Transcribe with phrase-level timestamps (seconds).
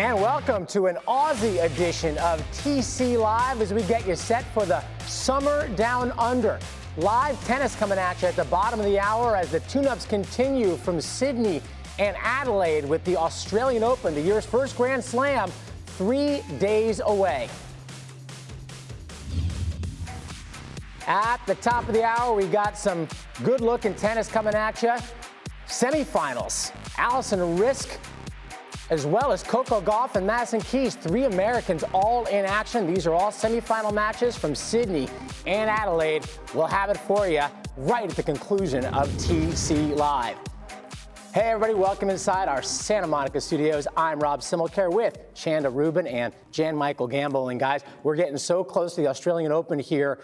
[0.00, 4.64] And welcome to an Aussie edition of TC Live as we get you set for
[4.64, 6.58] the Summer Down Under.
[6.96, 10.78] Live tennis coming at you at the bottom of the hour as the tune-ups continue
[10.78, 11.60] from Sydney
[11.98, 15.50] and Adelaide with the Australian Open, the year's first Grand Slam,
[15.84, 17.50] three days away.
[21.06, 23.06] At the top of the hour, we got some
[23.44, 24.94] good looking tennis coming at you.
[25.66, 26.72] Semifinals.
[26.96, 27.98] Alison Riske
[28.90, 32.92] as well as Coco Golf and Madison Keys, three Americans all in action.
[32.92, 35.08] These are all semifinal matches from Sydney
[35.46, 36.26] and Adelaide.
[36.54, 37.42] We'll have it for you
[37.76, 40.36] right at the conclusion of TC Live.
[41.32, 43.86] Hey everybody, welcome inside our Santa Monica studios.
[43.96, 47.50] I'm Rob Similcare with Chanda Rubin and Jan Michael Gamble.
[47.50, 50.18] And guys, we're getting so close to the Australian Open here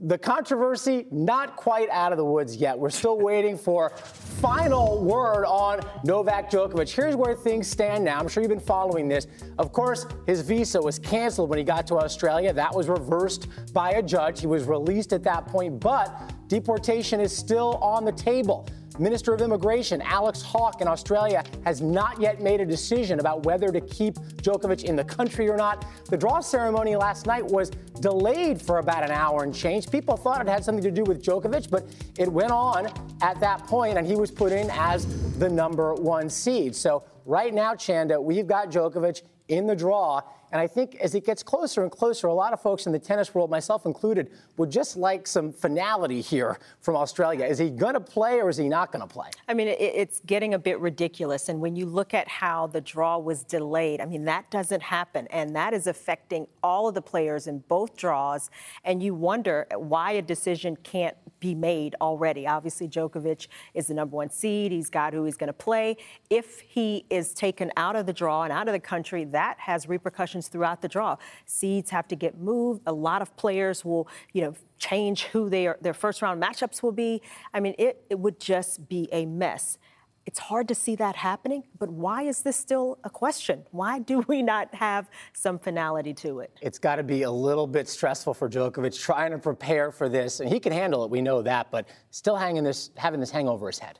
[0.00, 2.76] the controversy not quite out of the woods yet.
[2.76, 6.90] We're still waiting for final word on Novak Djokovic.
[6.90, 8.18] Here's where things stand now.
[8.18, 9.26] I'm sure you've been following this.
[9.58, 12.52] Of course, his visa was canceled when he got to Australia.
[12.52, 14.40] That was reversed by a judge.
[14.40, 18.66] He was released at that point, but deportation is still on the table.
[18.98, 23.70] Minister of Immigration Alex Hawke in Australia has not yet made a decision about whether
[23.70, 25.84] to keep Djokovic in the country or not.
[26.10, 27.70] The draw ceremony last night was
[28.00, 29.90] delayed for about an hour and change.
[29.90, 31.84] People thought it had something to do with Djokovic, but
[32.18, 32.86] it went on
[33.22, 35.06] at that point, and he was put in as
[35.38, 36.74] the number one seed.
[36.74, 40.22] So right now, Chanda, we've got Djokovic in the draw.
[40.52, 42.98] And I think as it gets closer and closer, a lot of folks in the
[42.98, 47.46] tennis world, myself included, would just like some finality here from Australia.
[47.46, 49.30] Is he going to play or is he not going to play?
[49.48, 51.48] I mean, it's getting a bit ridiculous.
[51.48, 55.26] And when you look at how the draw was delayed, I mean, that doesn't happen.
[55.30, 58.50] And that is affecting all of the players in both draws.
[58.84, 62.46] And you wonder why a decision can't be made already.
[62.46, 64.70] Obviously, Djokovic is the number one seed.
[64.70, 65.96] He's got who he's going to play.
[66.30, 69.88] If he is taken out of the draw and out of the country, that has
[69.88, 71.16] repercussions throughout the draw.
[71.46, 72.82] Seeds have to get moved.
[72.86, 76.92] A lot of players will, you know, change who their their first round matchups will
[76.92, 77.22] be.
[77.54, 79.78] I mean, it, it would just be a mess.
[80.24, 83.64] It's hard to see that happening, but why is this still a question?
[83.72, 86.56] Why do we not have some finality to it?
[86.62, 90.38] It's got to be a little bit stressful for Djokovic trying to prepare for this,
[90.38, 91.10] and he can handle it.
[91.10, 93.98] We know that, but still hanging this, having this hang over his head.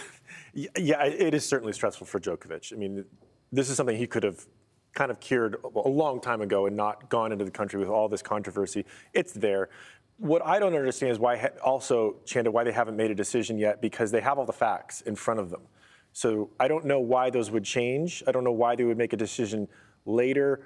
[0.54, 2.72] yeah, it is certainly stressful for Djokovic.
[2.72, 3.04] I mean,
[3.50, 4.46] this is something he could have
[4.94, 8.08] kind of cured a long time ago and not gone into the country with all
[8.08, 8.84] this controversy.
[9.12, 9.68] It's there.
[10.18, 13.80] What I don't understand is why, also, Chanda, why they haven't made a decision yet
[13.80, 15.62] because they have all the facts in front of them.
[16.12, 18.22] So I don't know why those would change.
[18.28, 19.66] I don't know why they would make a decision
[20.06, 20.62] later.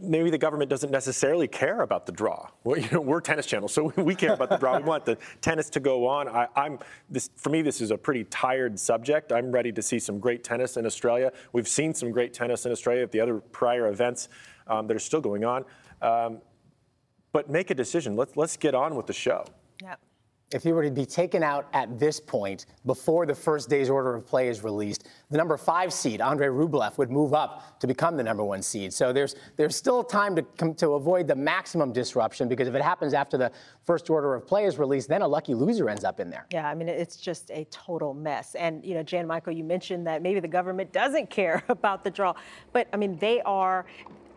[0.00, 2.48] Maybe the government doesn't necessarily care about the draw.
[2.64, 4.76] Well, you know, we're tennis channel, so we care about the draw.
[4.76, 6.28] We want the tennis to go on.
[6.28, 7.62] I, am this for me.
[7.62, 9.32] This is a pretty tired subject.
[9.32, 11.32] I'm ready to see some great tennis in Australia.
[11.52, 14.28] We've seen some great tennis in Australia at the other prior events
[14.66, 15.64] um, that are still going on.
[16.02, 16.40] Um,
[17.32, 18.16] but make a decision.
[18.16, 19.44] Let's let's get on with the show.
[19.82, 20.00] Yep
[20.52, 24.14] if he were to be taken out at this point before the first day's order
[24.14, 28.16] of play is released, the number five seed, Andre Rublev, would move up to become
[28.16, 28.92] the number one seed.
[28.92, 32.82] So there's there's still time to come to avoid the maximum disruption because if it
[32.82, 33.50] happens after the
[33.84, 36.46] first order of play is released, then a lucky loser ends up in there.
[36.52, 38.54] Yeah, I mean it's just a total mess.
[38.54, 42.10] And you know, Jan Michael, you mentioned that maybe the government doesn't care about the
[42.10, 42.34] draw,
[42.72, 43.84] but I mean they are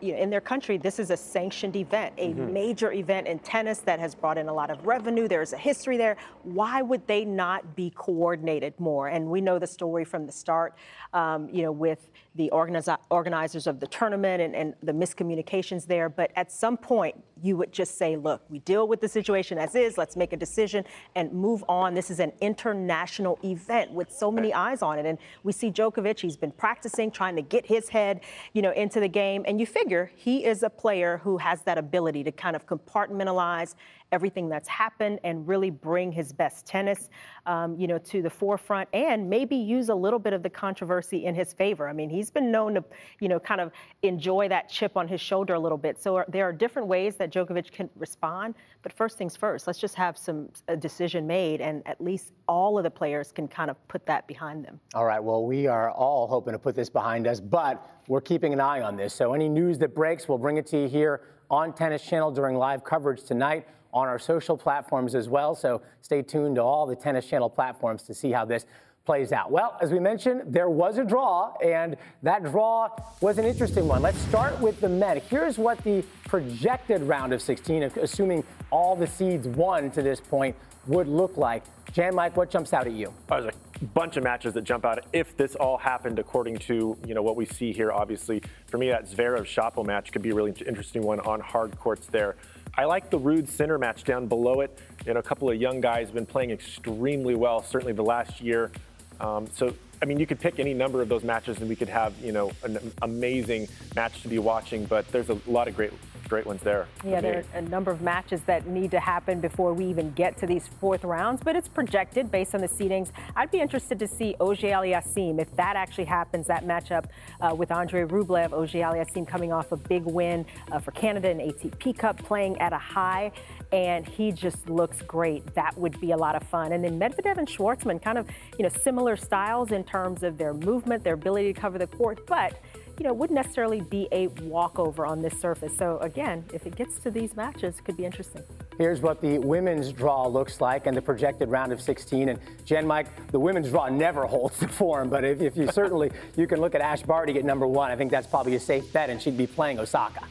[0.00, 2.52] you know, in their country, this is a sanctioned event, a mm-hmm.
[2.52, 5.28] major event in tennis that has brought in a lot of revenue.
[5.28, 6.16] There's a history there.
[6.42, 9.08] Why would they not be coordinated more?
[9.08, 10.74] And we know the story from the start,
[11.12, 12.10] um, you know, with
[12.40, 16.08] the organiz- organizers of the tournament and, and the miscommunications there.
[16.08, 19.74] But at some point, you would just say, look, we deal with the situation as
[19.74, 19.98] is.
[19.98, 20.84] Let's make a decision
[21.14, 21.92] and move on.
[21.92, 25.04] This is an international event with so many eyes on it.
[25.04, 28.22] And we see Djokovic, he's been practicing, trying to get his head,
[28.54, 29.44] you know, into the game.
[29.46, 33.74] And you figure he is a player who has that ability to kind of compartmentalize
[34.12, 37.10] everything that's happened and really bring his best tennis,
[37.46, 41.24] um, you know, to the forefront and maybe use a little bit of the controversy
[41.24, 41.88] in his favor.
[41.88, 42.84] I mean, he's been known to,
[43.20, 43.72] you know, kind of
[44.02, 46.00] enjoy that chip on his shoulder a little bit.
[46.00, 48.54] So there are different ways that Djokovic can respond.
[48.82, 52.78] But first things first, let's just have some a decision made, and at least all
[52.78, 54.80] of the players can kind of put that behind them.
[54.94, 55.22] All right.
[55.22, 58.80] Well, we are all hoping to put this behind us, but we're keeping an eye
[58.80, 59.14] on this.
[59.14, 62.56] So any news that breaks, we'll bring it to you here on Tennis Channel during
[62.56, 65.54] live coverage tonight on our social platforms as well.
[65.54, 68.66] So stay tuned to all the Tennis Channel platforms to see how this
[69.04, 69.50] plays out.
[69.50, 74.02] Well, as we mentioned, there was a draw, and that draw was an interesting one.
[74.02, 75.20] Let's start with the men.
[75.28, 80.54] Here's what the projected round of 16, assuming all the seeds won to this point,
[80.86, 81.64] would look like.
[81.92, 83.12] Jan Mike, what jumps out at you?
[83.28, 87.14] There's a bunch of matches that jump out if this all happened according to you
[87.14, 87.90] know what we see here.
[87.90, 91.76] Obviously, for me, that Zverev Shapo match could be a really interesting one on hard
[91.78, 92.36] courts there.
[92.76, 94.78] I like the Ruud Sinner match down below it.
[95.04, 98.40] You know, a couple of young guys have been playing extremely well, certainly the last
[98.40, 98.70] year.
[99.18, 101.88] Um, so, I mean, you could pick any number of those matches, and we could
[101.88, 103.66] have you know an amazing
[103.96, 104.84] match to be watching.
[104.84, 105.92] But there's a lot of great
[106.30, 106.86] great ones there.
[107.04, 110.38] Yeah, there are a number of matches that need to happen before we even get
[110.38, 113.10] to these fourth rounds, but it's projected based on the seedings.
[113.34, 116.46] I'd be interested to see Auger-Aliassime if that actually happens.
[116.46, 117.06] That matchup
[117.40, 121.98] uh, with Andre Rublev, Auger-Aliassime coming off a big win uh, for Canada in ATP
[121.98, 123.32] Cup, playing at a high,
[123.72, 125.44] and he just looks great.
[125.54, 126.72] That would be a lot of fun.
[126.72, 130.54] And then Medvedev and Schwartzman, kind of you know similar styles in terms of their
[130.54, 132.56] movement, their ability to cover the court, but
[133.00, 135.74] you know, wouldn't necessarily be a walkover on this surface.
[135.78, 138.42] So again, if it gets to these matches, it could be interesting.
[138.76, 142.28] Here's what the women's draw looks like and the projected round of 16.
[142.28, 146.10] And Jan, Mike, the women's draw never holds the form, but if, if you certainly
[146.36, 148.92] you can look at Ash Barty at number one, I think that's probably a safe
[148.92, 150.22] bet, and she'd be playing Osaka.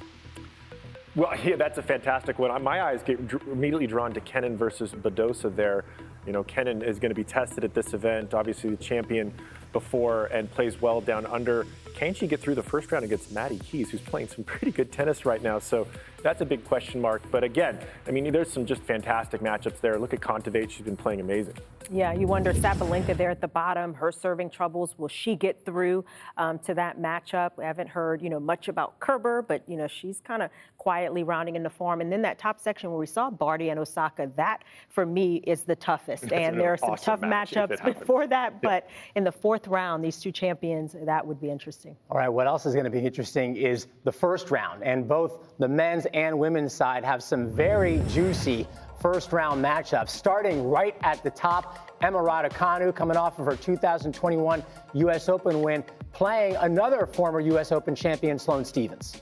[1.15, 2.63] Well, yeah, that's a fantastic one.
[2.63, 3.19] My eyes get
[3.51, 5.85] immediately drawn to Kenin versus Badosa there.
[6.27, 9.33] You know, Kenin is going to be tested at this event, obviously the champion
[9.73, 11.65] before, and plays well down under.
[11.95, 14.91] Can she get through the first round against Maddie Keys, who's playing some pretty good
[14.91, 15.59] tennis right now?
[15.59, 15.87] So
[16.23, 17.21] that's a big question mark.
[17.31, 19.97] But again, I mean, there's some just fantastic matchups there.
[19.97, 21.55] Look at Kontaveit; she's been playing amazing.
[21.91, 24.93] Yeah, you wonder Sabalenka there at the bottom, her serving troubles.
[24.99, 26.05] Will she get through
[26.37, 27.51] um, to that matchup?
[27.57, 31.23] We haven't heard, you know, much about Kerber, but you know, she's kind of quietly
[31.23, 32.01] rounding in the form.
[32.01, 35.63] And then that top section where we saw Barty and Osaka, that for me is
[35.63, 36.23] the toughest.
[36.23, 39.67] That's and there are some awesome tough match matchups before that, but in the fourth
[39.67, 41.78] round, these two champions, that would be interesting.
[42.09, 45.53] All right, what else is going to be interesting is the first round, and both
[45.59, 48.67] the men's and women's side have some very juicy
[48.99, 50.09] first round matchups.
[50.09, 55.29] Starting right at the top, Emma Raducanu coming off of her 2021 U.S.
[55.29, 57.71] Open win, playing another former U.S.
[57.71, 59.21] Open champion, Sloane Stevens.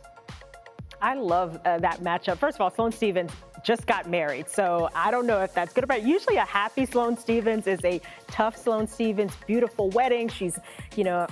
[1.01, 2.37] I love uh, that matchup.
[2.37, 3.31] First of all, Sloane Stevens
[3.67, 6.03] just got married, so I don't know if that's good or bad.
[6.07, 7.99] Usually, a happy Sloane Stevens is a
[8.31, 9.33] tough Sloane Stevens.
[9.45, 10.29] Beautiful wedding.
[10.29, 10.57] She's,
[10.95, 11.27] you know,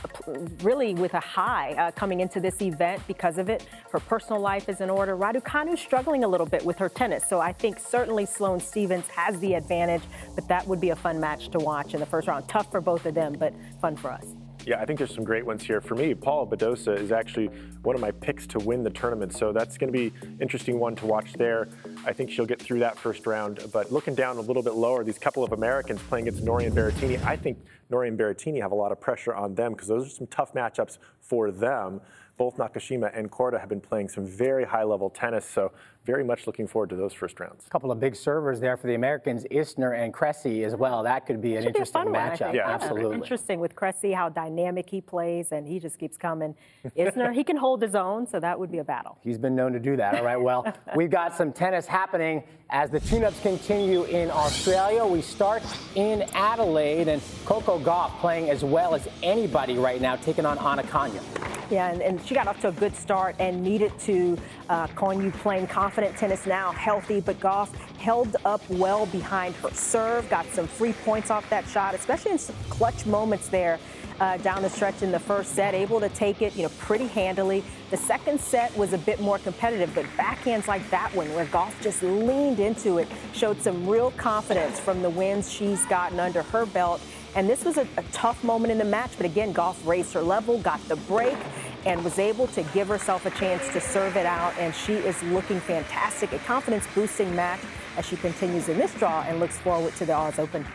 [0.61, 3.65] really with a high uh, coming into this event because of it.
[3.89, 5.15] Her personal life is in order.
[5.15, 9.39] Raducanu's struggling a little bit with her tennis, so I think certainly Sloane Stevens has
[9.39, 10.03] the advantage.
[10.35, 12.49] But that would be a fun match to watch in the first round.
[12.49, 14.25] Tough for both of them, but fun for us.
[14.65, 15.79] Yeah, I think there's some great ones here.
[15.79, 17.47] For me, Paula Badosa is actually
[17.83, 20.95] one of my picks to win the tournament, so that's going to be interesting one
[20.95, 21.67] to watch there.
[22.03, 23.59] I think she'll get through that first round.
[23.71, 26.75] But looking down a little bit lower, these couple of Americans playing against Norrie and
[26.75, 27.59] Berrettini, I think
[27.91, 30.53] Norrie and Berrettini have a lot of pressure on them because those are some tough
[30.53, 32.01] matchups for them
[32.37, 35.45] both Nakashima and Korda have been playing some very high level tennis.
[35.45, 35.71] So
[36.05, 37.65] very much looking forward to those first rounds.
[37.65, 41.03] A couple of big servers there for the Americans, Isner and Cressy as well.
[41.03, 42.53] That could be an Should interesting be matchup.
[42.53, 43.15] Yeah, absolutely.
[43.15, 46.55] Interesting with Cressy, how dynamic he plays, and he just keeps coming.
[46.97, 49.17] Isner, he can hold his own, so that would be a battle.
[49.21, 50.15] He's been known to do that.
[50.15, 55.05] All right, well, we've got some tennis happening as the tune-ups continue in Australia.
[55.05, 55.63] We start
[55.95, 60.83] in Adelaide, and Coco Gauff playing as well as anybody right now, taking on Anna
[60.83, 61.21] Konjuh.
[61.69, 64.37] Yeah, and, and, she got off to a good start and needed to
[64.69, 70.29] uh, Konjuh playing confident tennis now, healthy, but Gauff held up well behind her serve,
[70.29, 73.79] got some free points off that shot, especially in some clutch moments there
[74.19, 77.07] uh, down the stretch in the first set, able to take it, you know, pretty
[77.07, 77.63] handily.
[77.89, 81.79] The second set was a bit more competitive, but backhands like that one, where Gauff
[81.81, 86.65] just leaned into it, showed some real confidence from the wins she's gotten under her
[86.65, 87.01] belt.
[87.35, 90.21] And this was a, a tough moment in the match, but again, Gauff raised her
[90.21, 91.37] level, got the break,
[91.85, 94.57] and was able to give herself a chance to serve it out.
[94.57, 96.33] And she is looking fantastic.
[96.33, 97.59] A confidence boosting match
[97.97, 100.65] as she continues in this draw and looks forward to the Oz Open.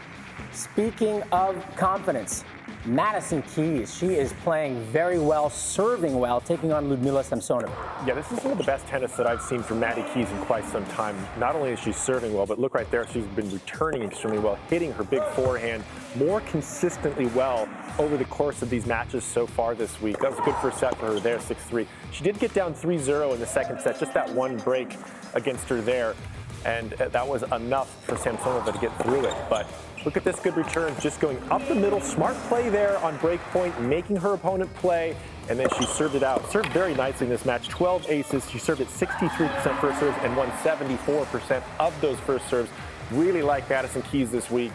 [0.52, 2.45] Speaking of confidence,
[2.87, 3.95] Madison Keys.
[3.95, 7.71] She is playing very well, serving well, taking on Ludmila Samsonova.
[8.07, 10.39] Yeah, this is some of the best tennis that I've seen from Maddie Keys in
[10.45, 11.15] quite some time.
[11.39, 14.57] Not only is she serving well, but look right there, she's been returning extremely well,
[14.71, 15.85] hitting her big forehand
[16.17, 17.69] more consistently well
[17.99, 20.19] over the course of these matches so far this week.
[20.19, 21.87] That was a good first set for her there, 6-3.
[22.13, 24.97] She did get down 3-0 in the second set, just that one break
[25.35, 26.15] against her there.
[26.64, 29.35] And uh, that was enough for Samsonova to get through it.
[29.49, 29.67] But
[30.07, 32.00] Look at this good return, just going up the middle.
[32.00, 35.14] Smart play there on break point, making her opponent play,
[35.50, 36.50] and then she served it out.
[36.50, 37.69] Served very nicely in this match.
[37.69, 38.49] 12 aces.
[38.49, 42.71] She served at 63% first serves and won 74% of those first serves.
[43.11, 44.73] Really like Madison Keys this week.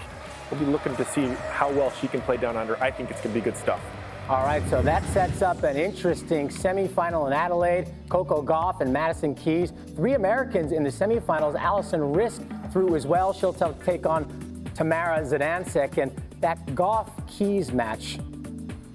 [0.51, 2.81] We'll be looking to see how well she can play down under.
[2.81, 3.81] I think it's going to be good stuff.
[4.27, 7.93] All right, so that sets up an interesting semifinal in Adelaide.
[8.09, 9.71] Coco Gauff and Madison Keys.
[9.95, 11.53] Three Americans in the semifinals.
[11.53, 13.33] Alison Riske through as well.
[13.33, 14.25] She'll take on
[14.73, 18.17] Tamara Zidansek and that Gauff Keys match.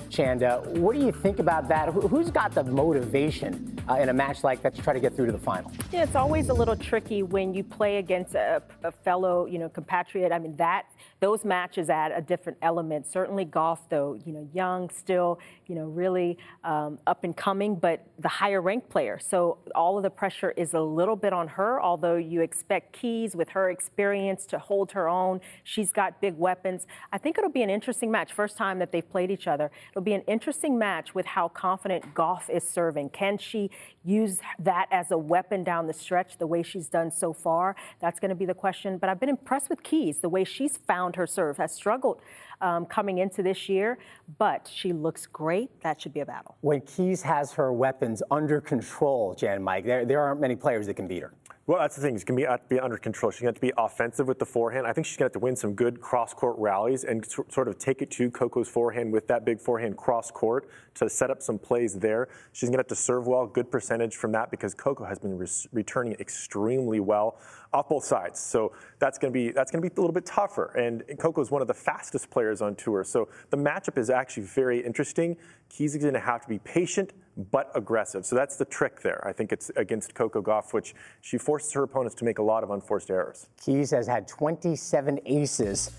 [0.09, 1.91] Chanda, what do you think about that?
[1.91, 5.27] Who's got the motivation uh, in a match like that to try to get through
[5.27, 5.73] to the final?
[5.93, 9.69] Yeah, it's always a little tricky when you play against a, a fellow, you know,
[9.69, 10.33] compatriot.
[10.33, 10.87] I mean, that
[11.19, 13.07] those matches add a different element.
[13.07, 18.07] Certainly, Gauff, though, you know, young, still, you know, really um, up and coming, but
[18.19, 19.19] the higher ranked player.
[19.19, 21.83] So all of the pressure is a little bit on her.
[21.83, 26.87] Although you expect Keys with her experience to hold her own, she's got big weapons.
[27.13, 28.33] I think it'll be an interesting match.
[28.33, 29.71] First time that they've played each other.
[29.91, 33.11] It'll be an interesting match with how confident Gauff is serving.
[33.11, 33.71] Can she
[34.05, 37.77] use that as a weapon down the stretch the way she's done so far?
[38.01, 38.99] That's going to be the question.
[38.99, 42.21] But I've been impressed with Keys, the way she's found her serve, has struggled
[42.61, 43.99] um, coming into this year,
[44.39, 45.71] but she looks great.
[45.83, 46.57] That should be a battle.
[46.61, 50.95] When Keys has her weapons under control, Jan Mike, there, there aren't many players that
[50.95, 51.33] can beat her.
[51.71, 52.17] Well, that's the thing.
[52.17, 53.31] She's going to be, be under control.
[53.31, 54.89] She's going to have to be offensive with the forehand.
[54.89, 57.79] I think she's going to have to win some good cross-court rallies and sort of
[57.79, 61.95] take it to Coco's forehand with that big forehand cross-court to set up some plays
[61.95, 62.27] there.
[62.51, 65.39] She's going to have to serve well, good percentage from that because Coco has been
[65.39, 67.39] re- returning extremely well
[67.73, 68.41] off both sides.
[68.41, 70.77] So that's going to be that's going to be a little bit tougher.
[70.77, 73.05] And Coco is one of the fastest players on tour.
[73.05, 75.37] So the matchup is actually very interesting.
[75.69, 77.13] Keys is going to have to be patient
[77.51, 78.27] but aggressive.
[78.27, 79.27] So that's the trick there.
[79.27, 82.63] I think it's against Coco Gauff, which she forces her opponents to make a lot
[82.63, 83.49] of unforced errors.
[83.63, 85.91] Keys has had 27 aces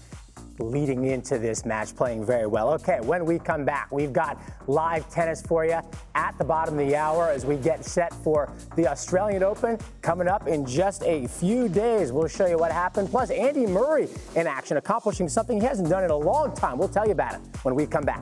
[0.60, 2.72] leading into this match, playing very well.
[2.74, 5.80] Okay, when we come back, we've got live tennis for you
[6.16, 10.28] at the bottom of the hour as we get set for the Australian Open coming
[10.28, 12.12] up in just a few days.
[12.12, 13.10] We'll show you what happened.
[13.10, 16.78] Plus, Andy Murray in action, accomplishing something he hasn't done in a long time.
[16.78, 18.22] We'll tell you about it when we come back.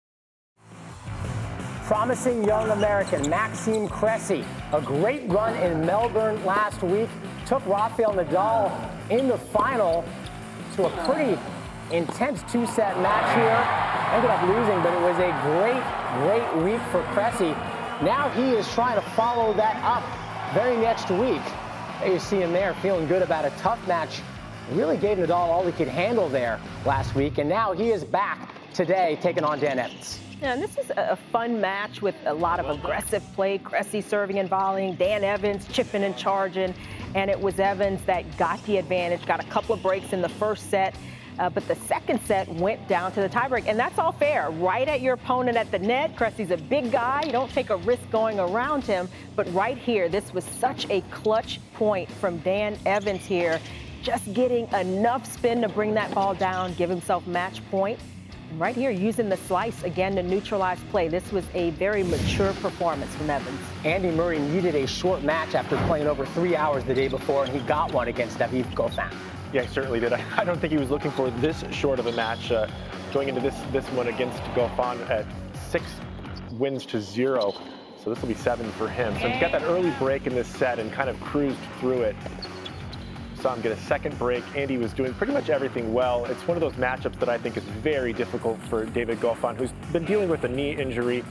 [1.91, 4.45] promising young American Maxime Cressy.
[4.71, 7.09] A great run in Melbourne last week.
[7.45, 8.71] Took Rafael Nadal
[9.09, 10.05] in the final
[10.77, 11.37] to a pretty
[11.93, 13.59] intense two-set match here.
[14.15, 15.83] Ended up losing, but it was a great,
[16.23, 17.51] great week for Cressy.
[18.05, 21.41] Now he is trying to follow that up very next week.
[22.05, 24.21] You see him there feeling good about a tough match.
[24.71, 28.49] Really gave Nadal all he could handle there last week, and now he is back
[28.73, 30.21] today taking on Dan Evans.
[30.41, 33.59] Yeah, and this is a fun match with a lot of aggressive play.
[33.59, 36.73] Cressy serving and volleying, Dan Evans chipping and charging,
[37.13, 40.29] and it was Evans that got the advantage, got a couple of breaks in the
[40.29, 40.95] first set.
[41.37, 44.49] Uh, but the second set went down to the tiebreak, and that's all fair.
[44.49, 46.15] Right at your opponent at the net.
[46.17, 47.21] Cressy's a big guy.
[47.23, 49.09] You don't take a risk going around him.
[49.35, 53.59] But right here, this was such a clutch point from Dan Evans here.
[54.01, 57.99] Just getting enough spin to bring that ball down, give himself match point
[58.57, 61.07] right here using the slice again to neutralize play.
[61.07, 63.59] This was a very mature performance from Evans.
[63.85, 67.53] Andy Murray needed a short match after playing over three hours the day before, and
[67.53, 69.13] he got one against David Goffin.
[69.53, 70.13] Yeah, he certainly did.
[70.13, 72.67] I, I, don't think he was looking for this short of a match uh,
[73.13, 75.25] going into this, this one against Goffin at
[75.69, 75.85] six
[76.51, 77.53] wins to zero.
[78.03, 79.13] So this will be seven for him.
[79.19, 82.15] So he got that early break in this set and kind of cruised through it
[83.41, 84.43] saw him get a second break.
[84.55, 86.25] Andy was doing pretty much everything well.
[86.25, 89.71] It's one of those matchups that I think is very difficult for David Goffin, who's
[89.91, 91.23] been dealing with a knee injury.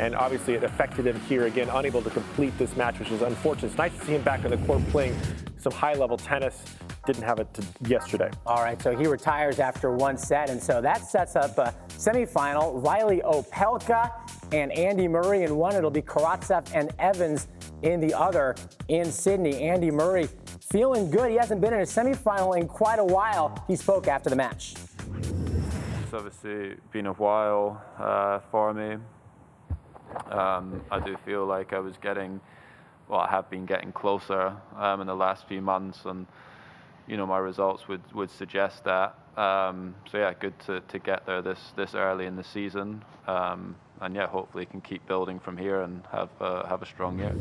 [0.00, 3.68] And obviously, it affected him here again, unable to complete this match, which is unfortunate.
[3.68, 5.16] It's nice to see him back on the court playing
[5.56, 6.62] some high level tennis.
[7.06, 7.48] didn't have it
[7.86, 8.30] yesterday.
[8.46, 12.84] All right, so he retires after one set, and so that sets up a semifinal.
[12.84, 14.10] Reilly Opelka
[14.52, 15.74] and Andy Murray in one.
[15.74, 17.48] It'll be Karatsev and Evans
[17.82, 18.54] in the other
[18.88, 19.62] in Sydney.
[19.62, 20.28] Andy Murray
[20.70, 21.30] feeling good.
[21.30, 23.64] He hasn't been in a semifinal in quite a while.
[23.68, 24.74] He spoke after the match.
[26.02, 28.96] It's obviously been a while uh, for me.
[30.30, 32.40] Um, I do feel like I was getting,
[33.08, 36.26] well, I have been getting closer um, in the last few months, and
[37.06, 39.18] you know my results would, would suggest that.
[39.36, 43.74] Um, so yeah, good to, to get there this this early in the season, um,
[44.00, 47.34] and yeah, hopefully can keep building from here and have uh, have a strong year.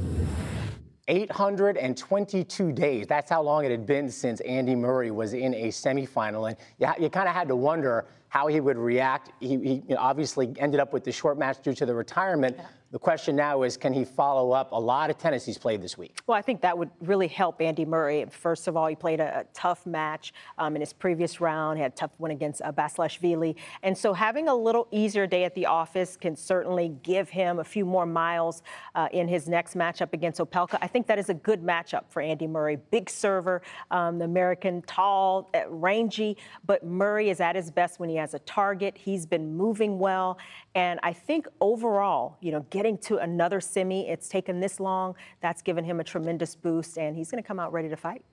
[1.08, 3.08] 822 days.
[3.08, 6.50] That's how long it had been since Andy Murray was in a semifinal.
[6.50, 9.32] And you, you kind of had to wonder how he would react.
[9.40, 12.56] He, he obviously ended up with the short match due to the retirement.
[12.58, 12.66] Yeah.
[12.94, 15.98] The question now is, can he follow up a lot of tennis he's played this
[15.98, 16.20] week?
[16.28, 18.24] Well, I think that would really help Andy Murray.
[18.30, 21.80] First of all, he played a, a tough match um, in his previous round.
[21.80, 23.56] He had a tough one against uh, Basilashvili.
[23.82, 27.64] And so having a little easier day at the office can certainly give him a
[27.64, 28.62] few more miles
[28.94, 30.78] uh, in his next matchup against Opelka.
[30.80, 32.78] I think that is a good matchup for Andy Murray.
[32.92, 38.10] Big server, um, the American, tall, uh, rangy, but Murray is at his best when
[38.10, 38.96] he has a target.
[38.96, 40.38] He's been moving well.
[40.76, 45.16] And I think overall, you know, getting to another semi, it's taken this long.
[45.40, 48.24] That's given him a tremendous boost, and he's going to come out ready to fight.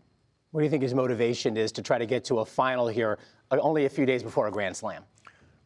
[0.51, 3.21] What do you think his motivation is to try to get to a final here
[3.53, 5.05] uh, only a few days before a Grand Slam?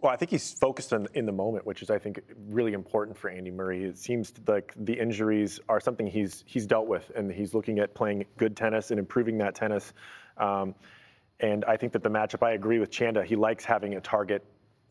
[0.03, 3.17] Well, I think he's focused on in the moment, which is I think really important
[3.17, 3.85] for Andy Murray.
[3.85, 7.95] It seems like the injuries are something he's he's dealt with, and he's looking at
[7.95, 9.95] playing good tennis and improving that tennis.
[10.37, 10.75] Um,
[11.41, 13.25] and I think that the matchup, I agree with Chanda.
[13.25, 14.45] He likes having a target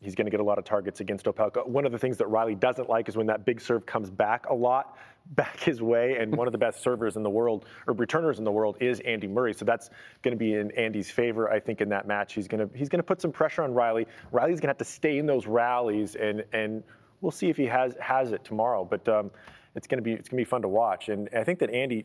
[0.04, 1.66] he's going to get a lot of targets against Opelka.
[1.66, 4.46] One of the things that Reilly doesn't like is when that big serve comes back
[4.48, 4.98] a lot,
[5.34, 6.18] back his way.
[6.18, 9.00] And one of the best servers in the world, or returners in the world, is
[9.00, 9.54] Andy Murray.
[9.54, 9.90] So that's
[10.22, 12.34] going to be in Andy's favor, I think, in that match.
[12.34, 14.06] He's going to he's going to put some pressure on Reilly.
[14.32, 16.82] Reilly's going to have to stay in those rallies, and and
[17.20, 18.84] we'll see if he has has it tomorrow.
[18.84, 19.30] But um,
[19.74, 21.08] it's going to be it's going to be fun to watch.
[21.08, 22.04] And I think that Andy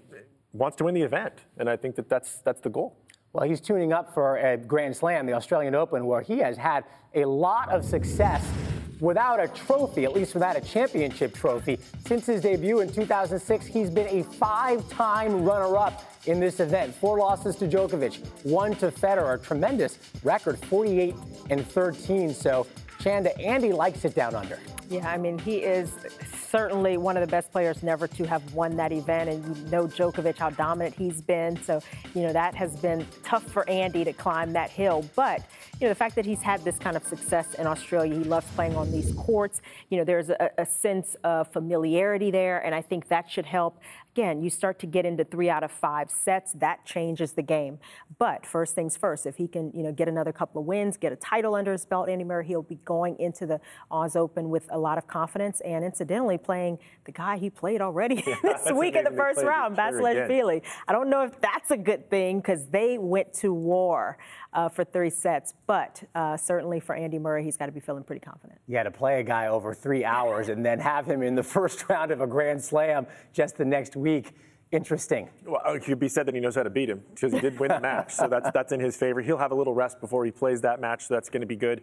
[0.53, 2.95] wants to win the event, and I think that that's that's the goal.
[3.31, 6.83] Well, he's tuning up for a Grand Slam, the Australian Open, where he has had
[7.13, 8.43] a lot of success
[8.99, 11.79] without a trophy, at least without a championship trophy.
[12.05, 16.93] Since his debut in 2006, he's been a five time runner up in this event.
[16.95, 21.15] Four losses to Djokovic, one to Federer, a tremendous record, 48
[21.51, 22.33] and 13.
[22.33, 22.65] So,
[22.99, 24.59] Chanda, Andy likes it down under.
[24.89, 25.91] Yeah, I mean, he is
[26.49, 29.29] certainly one of the best players never to have won that event.
[29.29, 31.61] And you know Djokovic, how dominant he's been.
[31.63, 31.81] So,
[32.13, 35.07] you know, that has been tough for Andy to climb that hill.
[35.15, 35.41] But,
[35.79, 38.47] you know, the fact that he's had this kind of success in Australia, he loves
[38.51, 39.61] playing on these courts.
[39.89, 42.59] You know, there's a, a sense of familiarity there.
[42.65, 43.79] And I think that should help
[44.13, 47.79] again, you start to get into three out of five sets, that changes the game.
[48.17, 51.13] But first things first, if he can, you know, get another couple of wins, get
[51.13, 53.59] a title under his belt, Andy Murray, he'll be going into the
[53.91, 55.61] Oz Open with a lot of confidence.
[55.61, 59.77] And incidentally, playing the guy he played already yeah, this week in the first round,
[59.77, 60.63] Basilashvili.
[60.87, 64.17] I don't know if that's a good thing because they went to war
[64.53, 65.53] uh, for three sets.
[65.67, 68.59] But uh, certainly for Andy Murray, he's got to be feeling pretty confident.
[68.67, 71.87] Yeah, to play a guy over three hours and then have him in the first
[71.89, 74.33] round of a Grand Slam just the next week.
[74.71, 75.29] Interesting.
[75.45, 77.59] Well, it could be said that he knows how to beat him because he did
[77.59, 79.19] win the match, so that's that's in his favor.
[79.19, 81.55] He'll have a little rest before he plays that match, so that's going to be
[81.55, 81.81] good.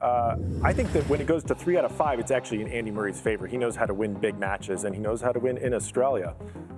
[0.00, 2.68] Uh, I think that when it goes to three out of five, it's actually in
[2.68, 3.48] Andy Murray's favor.
[3.48, 6.36] He knows how to win big matches, and he knows how to win in Australia.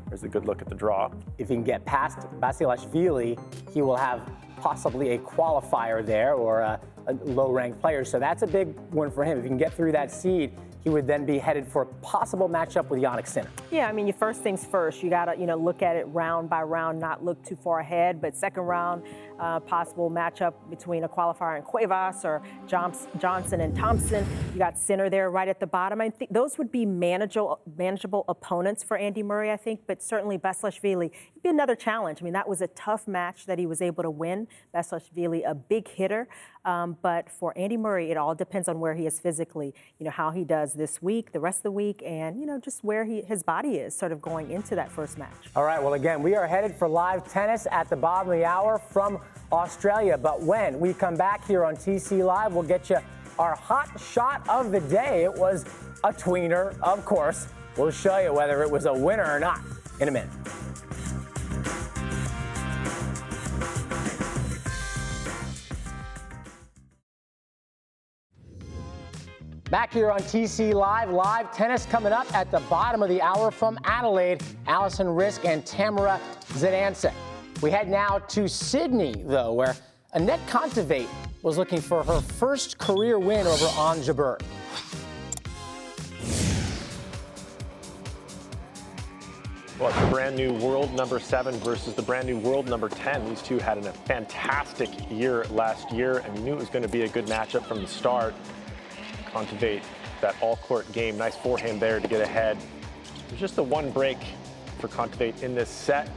[0.09, 1.11] There's a good look at the draw.
[1.37, 3.39] If he can get past Basilashvili,
[3.75, 4.27] he will have
[4.57, 8.05] possibly a qualifier there or a, a low-ranked player.
[8.05, 9.37] So that's a big one for him.
[9.37, 10.53] If he can get through that seed,
[10.85, 13.51] he would then be headed for a possible matchup with Jannik Sinner.
[13.71, 15.03] Yeah, I mean, you first things first.
[15.03, 17.81] You got to, you know, look at it round by round, not look too far
[17.81, 18.21] ahead.
[18.21, 19.03] But second round,
[19.41, 24.27] uh, possible matchup between a qualifier and Cuevas or Johnson and Thompson.
[24.53, 26.01] You got Sinner there right at the bottom.
[26.01, 29.81] I think those would be manageable, manageable opponents for Andy Murray, I think.
[29.87, 32.21] But certainly Basilashvili, it'd be another challenge.
[32.21, 34.47] I mean, that was a tough match that he was able to win.
[34.75, 36.29] Basilashvili, a big hitter.
[36.67, 40.11] Um, but for Andy Murray, it all depends on where he is physically, you know,
[40.11, 43.07] how he does this week, the rest of the week, and, you know, just where
[43.07, 45.49] he, his body is sort of going into that first match.
[45.57, 45.83] All right.
[45.83, 49.19] Well, again, we are headed for live tennis at the bottom of the hour from
[49.53, 50.17] Australia.
[50.17, 52.99] But when we come back here on TC Live, we'll get you
[53.39, 55.25] our hot shot of the day.
[55.25, 55.65] It was
[56.05, 57.49] a tweener, of course.
[57.77, 59.61] We'll show you whether it was a winner or not
[60.01, 60.31] in a minute.
[69.71, 73.53] Back here on TC Live, live tennis coming up at the bottom of the hour
[73.53, 74.43] from Adelaide.
[74.67, 76.21] Alison Riske and Tamara
[76.55, 77.15] Zidansek.
[77.63, 79.77] We head now to Sydney, though, where
[80.15, 81.07] Anett Kontaveit
[81.43, 84.41] was looking for her first career win over Ons Jabeur.
[89.79, 93.29] Well, the brand new world number seven versus the brand new world number 10.
[93.29, 96.89] These two had a fantastic year last year, and we knew it was going to
[96.89, 98.35] be a good matchup from the start.
[99.35, 99.83] Kontaveit,
[100.23, 102.57] that all court game, nice forehand there to get ahead.
[103.29, 104.19] There's just the one break
[104.79, 106.09] for Kontaveit in this set.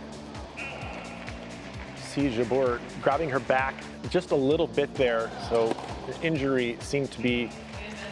[2.13, 3.73] See Jabeur grabbing her back
[4.11, 7.49] just a little bit there, so the injury seemed to be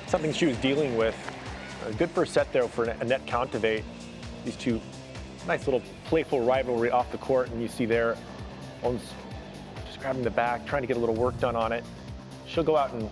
[0.08, 1.16] something she was dealing with.
[1.86, 3.84] A good first set though for Anett Kontaveit.
[4.44, 4.82] These two
[5.46, 8.18] nice little playful rivalry off the court, and you see there,
[8.82, 9.04] Ons
[9.86, 11.84] just grabbing the back, trying to get a little work done on it.
[12.48, 13.08] She'll go out and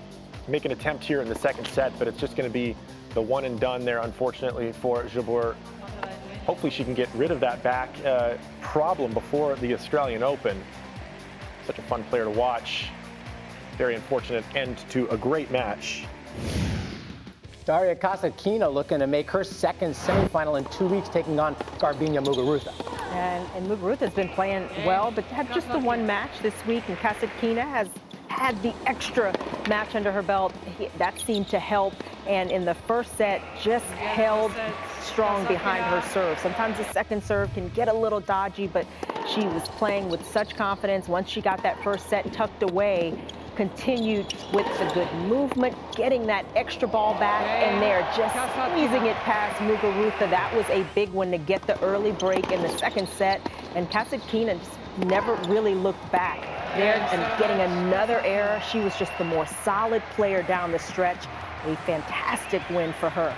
[0.48, 2.76] make an attempt here in the second set, but it's just going to be
[3.14, 5.56] the one and done there, unfortunately, for Jabeur.
[6.48, 10.60] Hopefully she can get rid of that back uh, problem before the Australian Open.
[11.70, 12.88] Such a fun player to watch.
[13.78, 16.04] Very unfortunate end to a great match.
[17.64, 22.74] Daria Kasatkina looking to make her second semifinal in two weeks, taking on Garbiñe Muguruza.
[23.14, 26.98] And, and Muguruza's been playing well, but had just the one match this week, and
[26.98, 27.88] Kasatkina has
[28.30, 29.32] had the extra
[29.68, 30.52] match under her belt.
[30.80, 31.94] He, that seemed to help.
[32.26, 34.52] And in the first set, just held
[35.04, 36.40] strong behind her serve.
[36.40, 38.88] Sometimes the second serve can get a little dodgy, but
[39.34, 41.08] she was playing with such confidence.
[41.08, 43.20] Once she got that first set tucked away,
[43.56, 49.16] continued with the good movement, getting that extra ball back, and they're just squeezing it
[49.18, 50.30] past Muguruza.
[50.30, 53.42] That was a big one to get the early break in the second set,
[53.76, 56.42] and Kasatkina just never really looked back
[56.76, 58.62] there and getting another error.
[58.72, 61.26] She was just the more solid player down the stretch.
[61.66, 63.36] A fantastic win for her.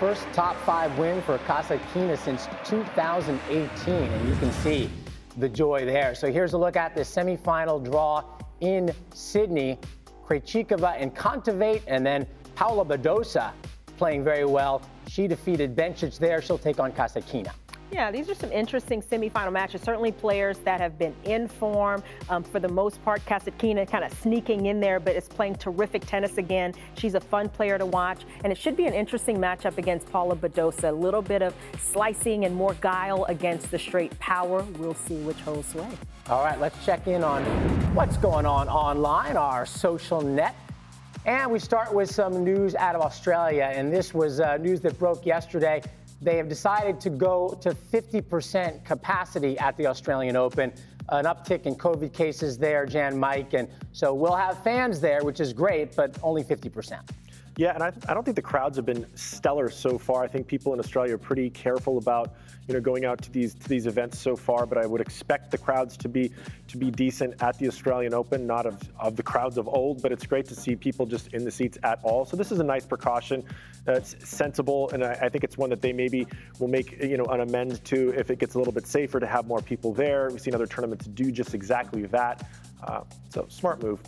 [0.00, 4.90] First top five win for Kasatkina since 2018, and you can see
[5.38, 6.14] the joy there.
[6.14, 8.24] So here's a look at the semifinal draw
[8.60, 9.78] in Sydney.
[10.26, 13.52] Krejcikova and Kontaveit, and then Paula Badosa
[13.96, 14.80] playing very well.
[15.08, 16.40] She defeated Bencic there.
[16.40, 17.52] She'll take on Kasatkina.
[17.92, 19.80] Yeah, these are some interesting semifinal matches.
[19.80, 23.24] Certainly players that have been in form um, for the most part.
[23.24, 26.72] Kasatkina kind of sneaking in there, but is playing terrific tennis again.
[26.96, 30.36] She's a fun player to watch, and it should be an interesting matchup against Paula
[30.36, 30.90] Badosa.
[30.90, 34.62] A little bit of slicing and more guile against the straight power.
[34.78, 35.88] We'll see which holds sway.
[36.28, 37.42] All right, let's check in on
[37.94, 40.54] what's going on online, our social net.
[41.26, 44.98] And we start with some news out of Australia, and this was uh, news that
[44.98, 45.82] broke yesterday
[46.20, 50.72] they have decided to go to 50% capacity at the Australian Open.
[51.08, 53.54] An uptick in COVID cases there, Jan Mike.
[53.54, 57.00] And so we'll have fans there, which is great, but only 50%.
[57.60, 60.24] Yeah, and I, I, don't think the crowds have been stellar so far.
[60.24, 62.32] I think people in Australia are pretty careful about
[62.66, 64.64] you know going out to these to these events so far.
[64.64, 66.32] But I would expect the crowds to be
[66.68, 70.00] to be decent at the Australian Open, not of, of the crowds of old.
[70.00, 72.24] But it's great to see people just in the seats at all.
[72.24, 73.44] So this is a nice precaution.
[73.84, 76.26] That's sensible, and I, I think it's one that they maybe
[76.60, 79.26] will make you know an amend to if it gets a little bit safer to
[79.26, 80.30] have more people there.
[80.30, 82.48] We've seen other tournaments do just exactly that.
[82.82, 84.00] Uh, so smart move.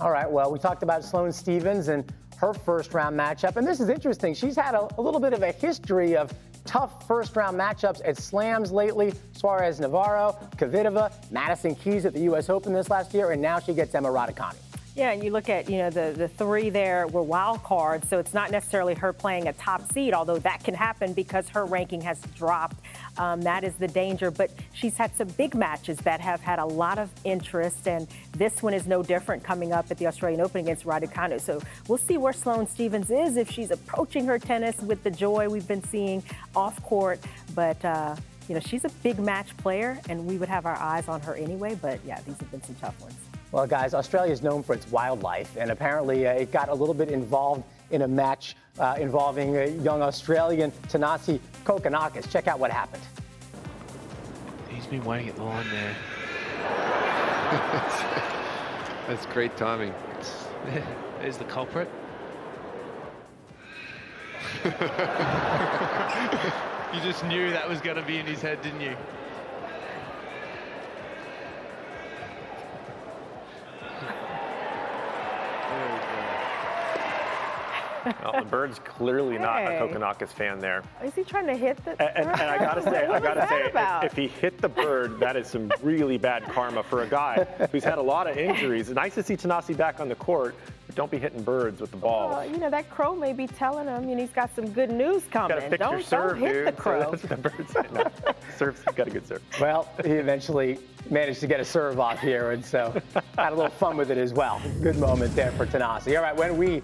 [0.00, 0.28] All right.
[0.28, 3.56] Well, we talked about Sloane Stevens and her first round matchup.
[3.56, 4.34] And this is interesting.
[4.34, 6.32] She's had a, a little bit of a history of
[6.64, 9.12] tough first round matchups at slams lately.
[9.32, 12.50] Suarez Navarro, Kvitova, Madison Keys at the U.S.
[12.50, 14.56] Open this last year, and now she gets Emma Raducanu.
[14.96, 18.18] Yeah, and you look at, you know, the, the three there were wild cards, so
[18.18, 22.00] it's not necessarily her playing a top seed, although that can happen because her ranking
[22.00, 22.78] has dropped.
[23.18, 24.30] Um, that is the danger.
[24.30, 28.62] But she's had some big matches that have had a lot of interest, and this
[28.62, 31.42] one is no different coming up at the Australian Open against Raducanu.
[31.42, 35.46] So we'll see where Sloane Stevens is if she's approaching her tennis with the joy
[35.50, 36.22] we've been seeing
[36.54, 37.20] off court.
[37.54, 38.16] But, uh,
[38.48, 41.34] you know, she's a big match player, and we would have our eyes on her
[41.34, 41.78] anyway.
[41.82, 43.25] But yeah, these have been some tough ones.
[43.56, 46.92] Well, guys, Australia is known for its wildlife, and apparently uh, it got a little
[46.92, 52.30] bit involved in a match uh, involving a young Australian, Thanasi Kokkinakis.
[52.30, 53.02] Check out what happened.
[54.68, 55.96] He's been waiting at the line there.
[59.08, 59.94] That's great timing.
[61.20, 61.88] There's the culprit.
[64.64, 64.70] you
[67.00, 68.94] just knew that was going to be in his head, didn't you?
[78.22, 80.82] Well, the bird's clearly not a Kokkinakis fan there.
[81.04, 81.90] Is he trying to hit the?
[82.00, 85.18] And, and, and I gotta say, I gotta say, if, if, he hit the bird,
[85.20, 88.90] that is some really bad karma for a guy who's had a lot of injuries.
[88.90, 90.54] Nice to see Thanasi back on the court.
[90.86, 92.30] But don't be hitting birds with the ball.
[92.30, 95.24] Well, you know, that crow may be telling him, and he's got some good news
[95.30, 95.56] coming.
[95.56, 96.66] Gotta fix don't, your serve, don't hit dude.
[96.68, 97.10] the crow.
[97.10, 97.82] That's what the birds say.
[97.92, 98.04] No.
[98.56, 99.42] Serve's got a good serve.
[99.60, 100.78] Well, he eventually
[101.10, 102.94] managed to get a serve off here, and so
[103.36, 104.60] had a little fun with it as well.
[104.80, 106.16] Good moment there for Thanasi.
[106.16, 106.82] All right, when we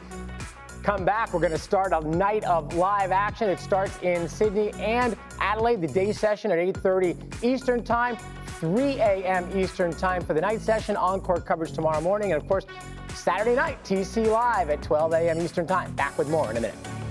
[0.83, 3.49] come back, we're going to start a night of live action.
[3.49, 8.17] It starts in Sydney and Adelaide, the day session at 8.30 Eastern Time,
[8.61, 9.59] 3 a.m.
[9.59, 10.97] Eastern Time for the night session.
[10.97, 12.33] Encore coverage tomorrow morning.
[12.33, 12.67] And, of course,
[13.15, 15.41] Saturday night, TC Live at 12 a.m.
[15.41, 15.93] Eastern Time.
[15.93, 17.02] Back with more in a minute.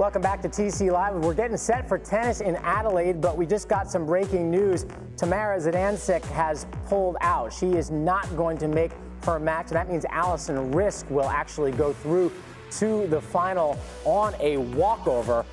[0.00, 1.14] Welcome back to TC Live.
[1.16, 4.86] We're getting set for tennis in Adelaide, but we just got some breaking news.
[5.18, 7.52] Tamara Zidansek has pulled out.
[7.52, 8.92] She is not going to make
[9.24, 12.32] her match, and that means Alison Riske will actually go through
[12.78, 15.44] to the final on a walkover.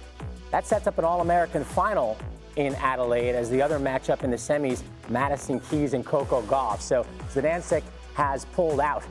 [0.52, 2.18] That sets up an All-American final
[2.56, 6.80] in Adelaide as the other matchup in the semis, Madison Keys and Coco Gauff.
[6.80, 7.84] So Zidansek
[8.14, 9.04] has pulled out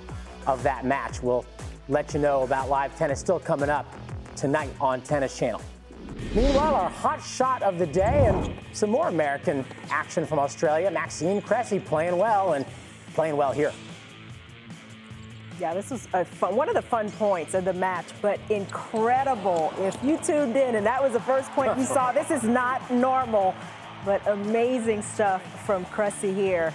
[0.47, 1.23] of that match.
[1.23, 1.45] We'll
[1.91, 3.87] let you know about live tennis still coming up
[4.37, 5.63] tonight on Tennis Channel.
[6.35, 10.91] Meanwhile, our hot shot of the day and some more American action from Australia.
[10.91, 12.65] Maxime Cressy playing well and
[13.15, 13.73] playing well here.
[15.59, 19.73] Yeah, this was fun, one of the fun points of the match, but incredible.
[19.79, 22.91] If you tuned in and that was the first point you saw, this is not
[22.91, 23.55] normal,
[24.05, 26.75] but amazing stuff from Cressy here.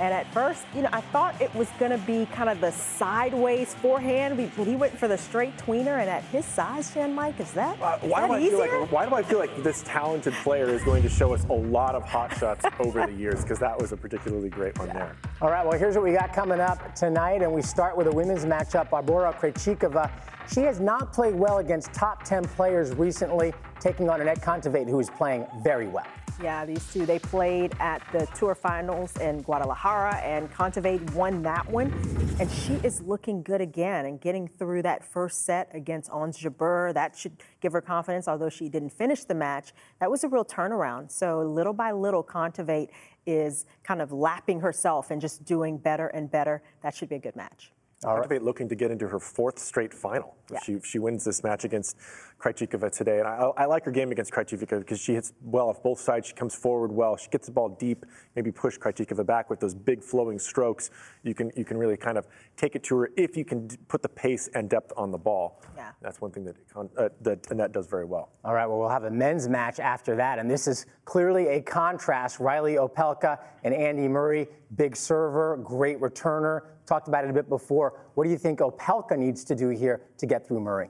[0.00, 2.70] And at first, you know, I thought it was going to be kind of the
[2.70, 6.00] sideways forehand, but he went for the straight tweener.
[6.00, 8.50] And at his size, Jan Mike, is that, uh, why is do I easier?
[8.50, 11.44] feel like why do I feel like this talented player is going to show us
[11.50, 13.42] a lot of hot shots over the years?
[13.42, 15.14] Because that was a particularly great one there.
[15.42, 18.12] All right, well, here's what we got coming up tonight, and we start with a
[18.12, 18.88] women's matchup.
[18.88, 20.10] Barbora Krejcikova,
[20.50, 24.98] she has not played well against top 10 players recently, taking on Anett Kontaveit, who
[24.98, 26.06] is playing very well.
[26.42, 31.68] Yeah, these two, they played at the Tour Finals in Guadalajara, and Kontaveit won that
[31.70, 31.92] one.
[32.40, 36.94] And she is looking good again and getting through that first set against Ons Jabeur.
[36.94, 39.72] That should give her confidence, although she didn't finish the match.
[40.00, 41.10] That was a real turnaround.
[41.10, 42.88] So little by little, Kontaveit
[43.26, 46.62] is kind of lapping herself and just doing better and better.
[46.82, 47.70] That should be a good match.
[48.02, 50.34] Kontaveit looking to get into her fourth straight final.
[50.50, 50.60] Yeah.
[50.64, 51.98] She, she wins this match against
[52.40, 53.18] Krejcikova today.
[53.18, 56.28] And I, I like her game against Krejcikova because she hits well off both sides.
[56.28, 57.16] She comes forward well.
[57.16, 60.90] She gets the ball deep, maybe push Krejcikova back with those big flowing strokes.
[61.22, 62.26] You can, you can really kind of
[62.56, 65.18] take it to her if you can d- put the pace and depth on the
[65.18, 65.62] ball.
[65.76, 65.90] Yeah.
[66.00, 68.30] That's one thing that, uh, that Anett does very well.
[68.44, 71.60] All right, well, we'll have a men's match after that, and this is clearly a
[71.60, 72.40] contrast.
[72.40, 76.62] Reilly Opelka and Andy Murray, big server, great returner.
[76.86, 78.00] Talked about it a bit before.
[78.14, 80.88] What do you think Opelka needs to do here to get through Murray?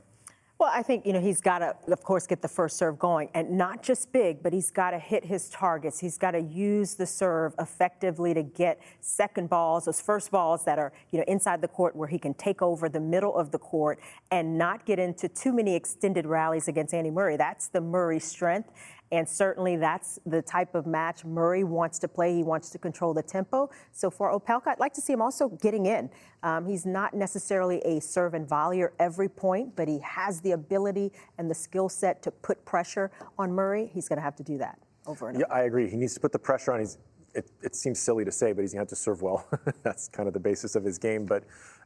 [0.61, 3.31] Well, I think, you know, he's got to, of course, get the first serve going
[3.33, 5.99] and not just big, but he's got to hit his targets.
[5.99, 10.79] He's got to use the serve effectively to get second balls, those first balls that
[10.79, 13.59] are, you know, inside the court where he can take over the middle of the
[13.59, 17.39] court and not get into too many extended rallies against Andy Murray.
[17.39, 18.69] That's the Murray strength.
[19.13, 22.37] And certainly that's the type of match Murray wants to play.
[22.37, 23.71] He wants to control the tempo.
[23.93, 26.11] So for Opelka, I'd like to see him also getting in.
[26.45, 31.13] Um, he's not necessarily a serve and volleyer every point, but he has the ability
[31.39, 33.91] and the skill set to put pressure on Murray.
[33.93, 35.55] He's going to have to do that over and Yeah, over.
[35.55, 35.91] I agree.
[35.91, 36.79] He needs to put the pressure on.
[36.79, 36.99] He's,
[37.35, 39.49] it, it seems silly to say, but he's going to have to serve well.
[39.83, 41.27] That's kind of the basis of his game.
[41.27, 41.45] But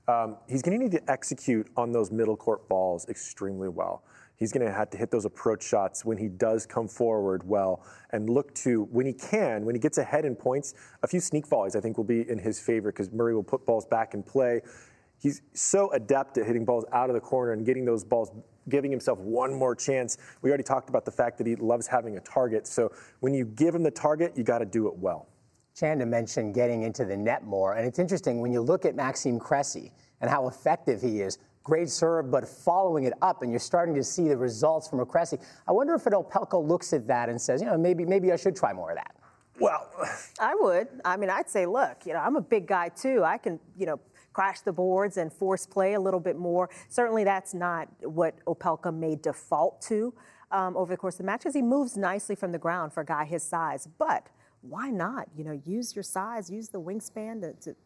[0.09, 4.05] um, he's going to need to execute on those middle court balls extremely well.
[4.37, 7.85] He's going to have to hit those approach shots when he does come forward well
[8.11, 11.47] and look to, when he can, when he gets ahead in points, a few sneak
[11.47, 14.23] volleys I think will be in his favor because Murray will put balls back in
[14.23, 14.61] play.
[15.21, 18.31] He's so adept at hitting balls out of the corner and getting those balls,
[18.69, 20.19] giving himself one more chance.
[20.43, 22.67] We already talked about the fact that he loves having a target.
[22.67, 25.29] So when you give him the target, you got to do it well.
[25.75, 29.41] Chanda mentioned getting into the net more, and it's interesting when you look at Maxime
[29.41, 31.39] Cressy and how effective he is.
[31.65, 35.07] Great serve, but following it up, and you're starting to see the results from a
[35.07, 35.39] Cressy.
[35.67, 38.37] I wonder if an Opelka looks at that and says, you know, maybe maybe I
[38.37, 39.17] should try more of that.
[39.59, 39.89] Well,
[40.41, 40.89] I would.
[41.05, 43.25] I mean, I'd say, look, you know, I'm a big guy too.
[43.25, 43.99] I can, you know,
[44.35, 46.69] crash the boards and force play a little bit more.
[46.91, 50.13] Certainly, that's not what Opelka may default to
[50.51, 53.01] um, over the course of the match because he moves nicely from the ground for
[53.01, 53.89] a guy his size.
[53.99, 54.29] But
[54.61, 55.29] why not?
[55.37, 57.77] You know, use your size, use the wingspan to, to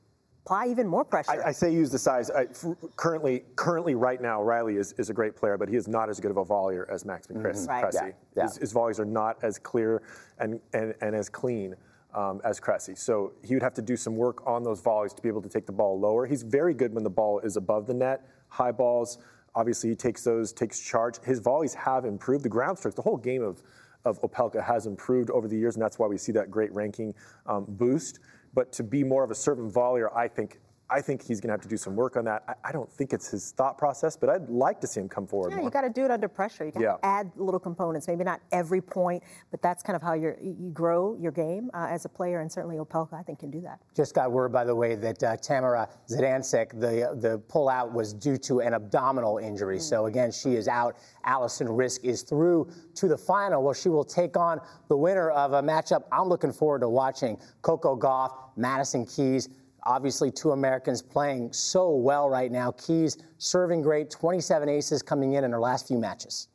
[0.49, 1.31] apply even more pressure.
[1.31, 2.31] I, I say use the size.
[2.31, 2.65] I, f-
[2.97, 6.21] currently, currently, right now, Reilly is, is a great player, but he is not as
[6.21, 7.69] good of a volleyer as Max McCress.
[7.69, 7.83] Right.
[7.83, 7.99] Cressy.
[8.07, 8.43] Yeah, yeah.
[8.45, 10.03] His, his volleys are not as clear
[10.39, 11.75] and, and, and as clean
[12.15, 12.95] um, as Cressy.
[12.95, 15.49] So he would have to do some work on those volleys to be able to
[15.51, 16.25] take the ball lower.
[16.27, 18.27] He's very good when the ball is above the net.
[18.49, 19.19] High balls,
[19.55, 21.17] obviously, he takes those, takes charge.
[21.25, 22.45] His volleys have improved.
[22.45, 23.63] The ground strokes, the whole game of
[24.05, 27.13] of Opelka has improved over the years, and that's why we see that great ranking
[27.47, 28.21] um, boost.
[28.55, 31.53] But to be more of a servant volleyer, I think I think he's going to
[31.53, 32.43] have to do some work on that.
[32.49, 35.27] I, I, don't think it's his thought process, but I'd like to see him come
[35.27, 35.51] forward.
[35.51, 35.65] Yeah, more.
[35.67, 36.65] you got to do it under pressure.
[36.65, 36.93] You got yeah.
[36.93, 38.09] to add little components.
[38.09, 41.89] Maybe not every point, but that's kind of how you you grow your game uh,
[41.91, 43.81] as a player, and certainly Opelka, I think, can do that.
[43.95, 48.39] Just got word, by the way, that uh, Tamara Zidansek, the the pullout was due
[48.39, 49.79] to an abdominal injury.
[49.79, 49.83] Mm.
[49.83, 50.97] So again, she is out.
[51.25, 55.53] Alison Riske is through to the final, where she will take on the winner of
[55.53, 59.51] a matchup I'm looking forward to watching: Coco Gauff, Madison Keys.
[59.85, 62.73] Obviously, two Americans playing so well right now.
[62.73, 66.49] Keys serving great, 27 aces coming in in her last few matches.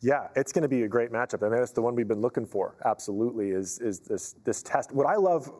[0.00, 1.42] Yeah, it's going to be a great matchup.
[1.42, 2.76] I mean, that's the one we've been looking for.
[2.84, 4.92] Absolutely, is is this this test.
[4.92, 5.50] What I love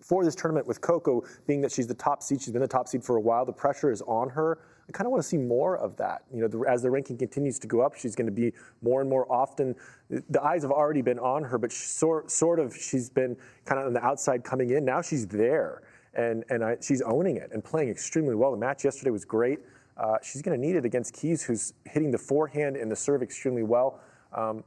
[0.00, 2.88] for this tournament with Coco being that she's the top seed, she's been the top
[2.88, 3.44] seed for a while.
[3.44, 4.58] The pressure is on her.
[4.88, 6.22] I kind of want to see more of that.
[6.32, 9.00] You know, the, as the ranking continues to go up, she's going to be more
[9.00, 9.76] and more often.
[10.08, 13.86] The eyes have already been on her, but sort sort of she's been kind of
[13.88, 14.84] on the outside coming in.
[14.84, 15.82] Now she's there
[16.14, 18.50] and and I, she's owning it and playing extremely well.
[18.50, 19.60] The match yesterday was great.
[19.96, 23.22] Uh, she's going to need it against Keys, who's hitting the forehand and the serve
[23.22, 24.00] extremely well.
[24.32, 24.64] Um,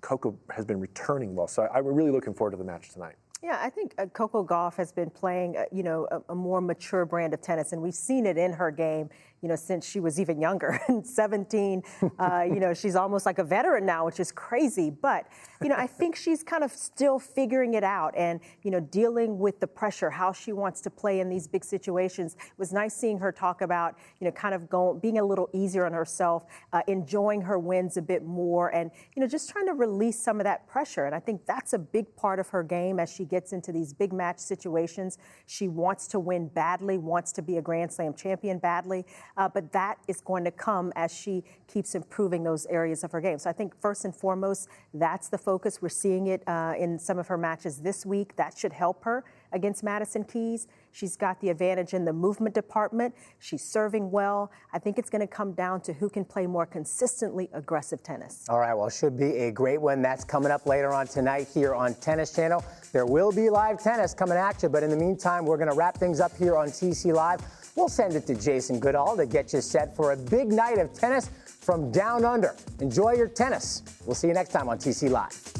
[0.00, 3.16] Coco has been returning well, so I, I'm really looking forward to the match tonight.
[3.42, 6.60] Yeah, I think uh, Coco Gauff has been playing, uh, you know, a, a, more
[6.60, 9.08] mature brand of tennis, and we've seen it in her game
[9.42, 10.78] you know, since she was even younger.
[11.02, 11.82] 17,
[12.18, 14.90] uh, you know, she's almost like a veteran now, which is crazy.
[14.90, 15.26] But,
[15.62, 19.38] you know, I think she's kind of still figuring it out and, you know, dealing
[19.38, 22.34] with the pressure, how she wants to play in these big situations.
[22.34, 25.48] It was nice seeing her talk about, you know, kind of going, being a little
[25.52, 29.66] easier on herself, uh, enjoying her wins a bit more, and, you know, just trying
[29.66, 31.06] to release some of that pressure.
[31.06, 33.92] And I think that's a big part of her game as she gets into these
[33.92, 35.18] big match situations.
[35.46, 39.06] She wants to win badly, wants to be a Grand Slam champion badly.
[39.40, 43.22] Uh, but that is going to come as she keeps improving those areas of her
[43.22, 43.38] game.
[43.38, 45.80] So I think first and foremost, that's the focus.
[45.80, 48.36] We're seeing it uh, in some of her matches this week.
[48.36, 50.66] That should help her against Madison Keys.
[50.92, 53.14] She's got the advantage in the movement department.
[53.38, 54.50] She's serving well.
[54.74, 58.44] I think it's going to come down to who can play more consistently aggressive tennis.
[58.50, 60.02] All right, well, should be a great one.
[60.02, 62.62] That's coming up later on tonight here on Tennis Channel.
[62.92, 65.76] There will be live tennis coming at you, but in the meantime, we're going to
[65.76, 67.40] wrap things up here on TC Live.
[67.76, 70.92] We'll send it to Jason Goodall to get you set for a big night of
[70.92, 72.56] tennis from down under.
[72.80, 73.82] Enjoy your tennis.
[74.04, 75.59] We'll see you next time on TC Live.